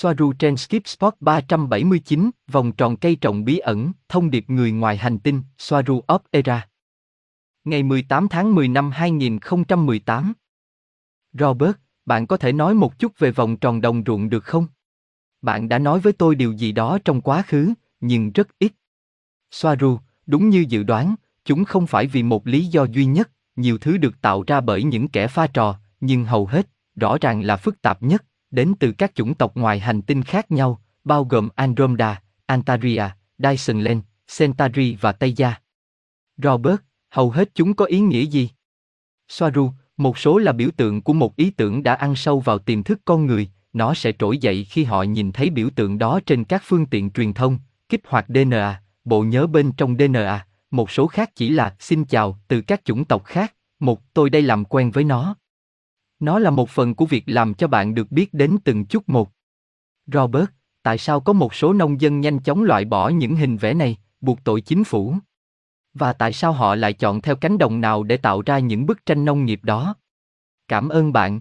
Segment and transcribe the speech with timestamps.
[0.00, 4.96] Soaru trên Skip Spot 379, vòng tròn cây trồng bí ẩn, thông điệp người ngoài
[4.96, 6.68] hành tinh, Soaru of Era.
[7.64, 10.32] Ngày 18 tháng 10 năm 2018.
[11.32, 11.72] Robert,
[12.06, 14.66] bạn có thể nói một chút về vòng tròn đồng ruộng được không?
[15.42, 18.72] Bạn đã nói với tôi điều gì đó trong quá khứ, nhưng rất ít.
[19.50, 23.78] Soaru, đúng như dự đoán, chúng không phải vì một lý do duy nhất, nhiều
[23.78, 27.56] thứ được tạo ra bởi những kẻ pha trò, nhưng hầu hết, rõ ràng là
[27.56, 31.48] phức tạp nhất, đến từ các chủng tộc ngoài hành tinh khác nhau, bao gồm
[31.54, 33.04] Andromeda, Antaria,
[33.38, 33.84] Dyson
[34.38, 35.54] Centauri và Tây Gia.
[36.36, 36.76] Robert,
[37.10, 38.50] hầu hết chúng có ý nghĩa gì?
[39.28, 42.82] Soaru, một số là biểu tượng của một ý tưởng đã ăn sâu vào tiềm
[42.82, 46.44] thức con người, nó sẽ trỗi dậy khi họ nhìn thấy biểu tượng đó trên
[46.44, 51.06] các phương tiện truyền thông, kích hoạt DNA, bộ nhớ bên trong DNA, một số
[51.06, 54.90] khác chỉ là xin chào từ các chủng tộc khác, một tôi đây làm quen
[54.90, 55.36] với nó.
[56.20, 59.30] Nó là một phần của việc làm cho bạn được biết đến từng chút một.
[60.06, 60.48] Robert,
[60.82, 63.96] tại sao có một số nông dân nhanh chóng loại bỏ những hình vẽ này,
[64.20, 65.14] buộc tội chính phủ?
[65.94, 69.06] Và tại sao họ lại chọn theo cánh đồng nào để tạo ra những bức
[69.06, 69.94] tranh nông nghiệp đó?
[70.68, 71.40] Cảm ơn bạn.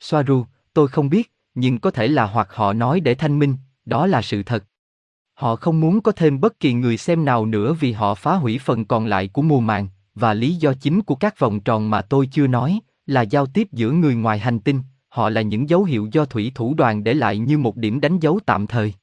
[0.00, 4.06] Soaru, tôi không biết, nhưng có thể là hoặc họ nói để thanh minh, đó
[4.06, 4.64] là sự thật.
[5.34, 8.58] Họ không muốn có thêm bất kỳ người xem nào nữa vì họ phá hủy
[8.58, 12.02] phần còn lại của mùa màng, và lý do chính của các vòng tròn mà
[12.02, 15.84] tôi chưa nói, là giao tiếp giữa người ngoài hành tinh, họ là những dấu
[15.84, 18.94] hiệu do thủy thủ đoàn để lại như một điểm đánh dấu tạm thời.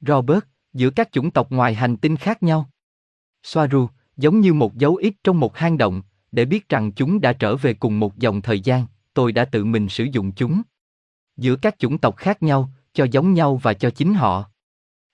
[0.00, 2.70] Robert, giữa các chủng tộc ngoài hành tinh khác nhau.
[3.42, 7.32] Soaru, giống như một dấu ít trong một hang động, để biết rằng chúng đã
[7.32, 10.62] trở về cùng một dòng thời gian, tôi đã tự mình sử dụng chúng.
[11.36, 14.44] Giữa các chủng tộc khác nhau, cho giống nhau và cho chính họ.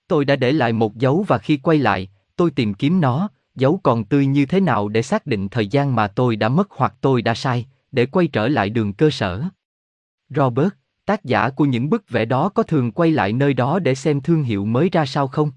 [0.07, 3.79] Tôi đã để lại một dấu và khi quay lại, tôi tìm kiếm nó, dấu
[3.83, 6.93] còn tươi như thế nào để xác định thời gian mà tôi đã mất hoặc
[7.01, 9.43] tôi đã sai, để quay trở lại đường cơ sở.
[10.29, 10.69] Robert,
[11.05, 14.21] tác giả của những bức vẽ đó có thường quay lại nơi đó để xem
[14.21, 15.51] thương hiệu mới ra sao không?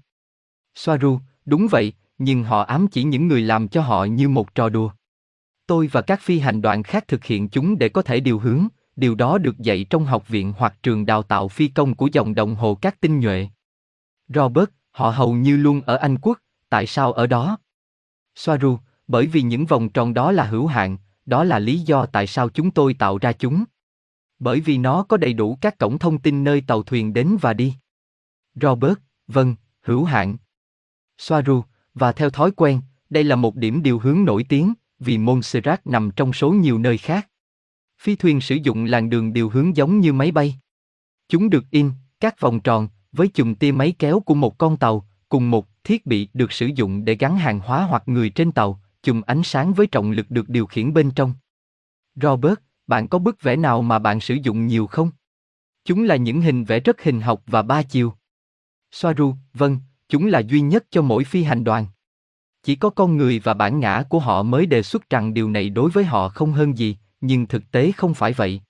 [0.75, 4.69] Soaru, đúng vậy, nhưng họ ám chỉ những người làm cho họ như một trò
[4.69, 4.91] đùa.
[5.67, 8.67] Tôi và các phi hành đoàn khác thực hiện chúng để có thể điều hướng,
[8.95, 12.35] điều đó được dạy trong học viện hoặc trường đào tạo phi công của dòng
[12.35, 13.47] đồng hồ các tinh nhuệ.
[14.27, 17.57] Robert, họ hầu như luôn ở Anh Quốc, tại sao ở đó?
[18.35, 22.27] Soaru, bởi vì những vòng tròn đó là hữu hạn, đó là lý do tại
[22.27, 23.63] sao chúng tôi tạo ra chúng.
[24.39, 27.53] Bởi vì nó có đầy đủ các cổng thông tin nơi tàu thuyền đến và
[27.53, 27.73] đi.
[28.55, 30.37] Robert, vâng, hữu hạn.
[31.17, 35.87] Soaru, và theo thói quen, đây là một điểm điều hướng nổi tiếng, vì Montserrat
[35.87, 37.29] nằm trong số nhiều nơi khác.
[37.99, 40.59] Phi thuyền sử dụng làn đường điều hướng giống như máy bay.
[41.29, 45.07] Chúng được in, các vòng tròn, với chùm tia máy kéo của một con tàu,
[45.29, 48.81] cùng một thiết bị được sử dụng để gắn hàng hóa hoặc người trên tàu,
[49.07, 51.33] chùm ánh sáng với trọng lực được điều khiển bên trong.
[52.15, 55.11] Robert, bạn có bức vẽ nào mà bạn sử dụng nhiều không?
[55.85, 58.13] Chúng là những hình vẽ rất hình học và ba chiều.
[58.91, 59.79] Soaru, vâng,
[60.09, 61.85] chúng là duy nhất cho mỗi phi hành đoàn.
[62.63, 65.69] Chỉ có con người và bản ngã của họ mới đề xuất rằng điều này
[65.69, 68.61] đối với họ không hơn gì, nhưng thực tế không phải vậy.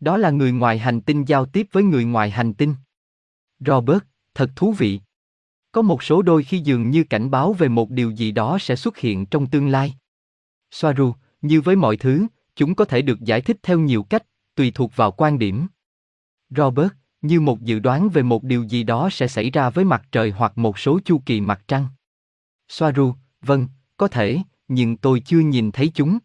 [0.00, 2.74] Đó là người ngoài hành tinh giao tiếp với người ngoài hành tinh.
[3.60, 4.02] Robert,
[4.34, 5.00] thật thú vị.
[5.74, 8.76] Có một số đôi khi dường như cảnh báo về một điều gì đó sẽ
[8.76, 9.94] xuất hiện trong tương lai.
[10.70, 12.26] Soaru, như với mọi thứ,
[12.56, 15.66] chúng có thể được giải thích theo nhiều cách, tùy thuộc vào quan điểm.
[16.50, 16.88] Robert,
[17.22, 20.30] như một dự đoán về một điều gì đó sẽ xảy ra với mặt trời
[20.30, 21.86] hoặc một số chu kỳ mặt trăng.
[22.68, 26.18] Soaru, vâng, có thể, nhưng tôi chưa nhìn thấy chúng.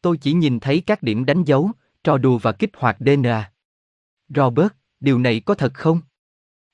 [0.00, 1.70] Tôi chỉ nhìn thấy các điểm đánh dấu,
[2.04, 3.52] trò đùa và kích hoạt DNA.
[4.28, 6.00] Robert, điều này có thật không?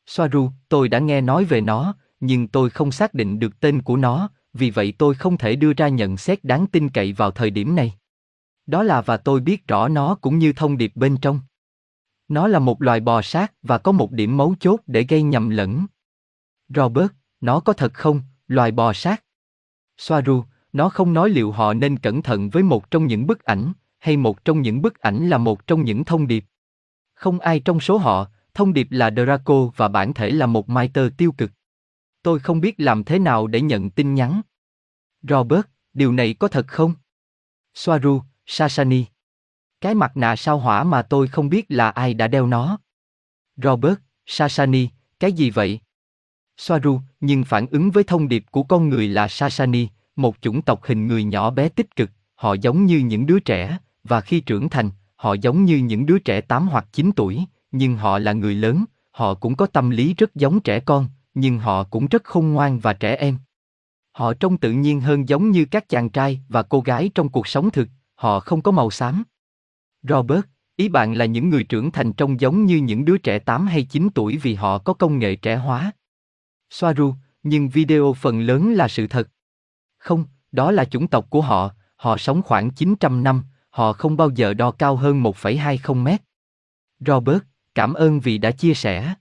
[0.09, 3.97] Soaru, tôi đã nghe nói về nó, nhưng tôi không xác định được tên của
[3.97, 7.51] nó, vì vậy tôi không thể đưa ra nhận xét đáng tin cậy vào thời
[7.51, 7.95] điểm này.
[8.67, 11.41] Đó là và tôi biết rõ nó cũng như thông điệp bên trong.
[12.29, 15.49] Nó là một loài bò sát và có một điểm mấu chốt để gây nhầm
[15.49, 15.87] lẫn.
[16.69, 17.11] Robert,
[17.41, 19.25] nó có thật không, loài bò sát?
[19.99, 23.73] Soaru, nó không nói liệu họ nên cẩn thận với một trong những bức ảnh,
[23.99, 26.45] hay một trong những bức ảnh là một trong những thông điệp.
[27.15, 31.09] Không ai trong số họ, thông điệp là Draco và bản thể là một Miter
[31.17, 31.51] tiêu cực.
[32.23, 34.41] Tôi không biết làm thế nào để nhận tin nhắn.
[35.23, 36.95] Robert, điều này có thật không?
[37.75, 39.05] Soaru, Sasani.
[39.81, 42.79] Cái mặt nạ sao hỏa mà tôi không biết là ai đã đeo nó.
[43.57, 43.95] Robert,
[44.27, 44.89] Sasani,
[45.21, 45.81] cái gì vậy?
[46.57, 50.85] Soaru, nhưng phản ứng với thông điệp của con người là Sasani, một chủng tộc
[50.85, 54.69] hình người nhỏ bé tích cực, họ giống như những đứa trẻ, và khi trưởng
[54.69, 58.55] thành, họ giống như những đứa trẻ 8 hoặc 9 tuổi, nhưng họ là người
[58.55, 62.53] lớn, họ cũng có tâm lý rất giống trẻ con, nhưng họ cũng rất khôn
[62.53, 63.39] ngoan và trẻ em.
[64.13, 67.47] Họ trông tự nhiên hơn giống như các chàng trai và cô gái trong cuộc
[67.47, 69.23] sống thực, họ không có màu xám.
[70.03, 70.45] Robert,
[70.79, 73.83] Ý bạn là những người trưởng thành trông giống như những đứa trẻ 8 hay
[73.85, 75.93] 9 tuổi vì họ có công nghệ trẻ hóa.
[76.71, 79.29] Soaru, nhưng video phần lớn là sự thật.
[79.99, 84.31] Không, đó là chủng tộc của họ, họ sống khoảng 900 năm, họ không bao
[84.31, 86.23] giờ đo cao hơn 1,20 mét.
[87.01, 87.43] Robert,
[87.79, 89.15] cảm ơn vì đã chia sẻ.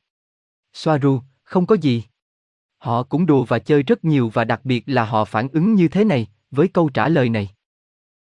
[0.74, 2.04] Soaru, không có gì.
[2.78, 5.88] Họ cũng đùa và chơi rất nhiều và đặc biệt là họ phản ứng như
[5.88, 7.50] thế này, với câu trả lời này.